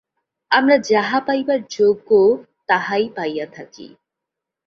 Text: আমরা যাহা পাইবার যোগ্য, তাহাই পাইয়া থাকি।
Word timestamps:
আমরা 0.51 0.75
যাহা 0.89 1.19
পাইবার 1.27 1.59
যোগ্য, 1.69 2.09
তাহাই 2.67 3.05
পাইয়া 3.15 3.45
থাকি। 3.45 3.87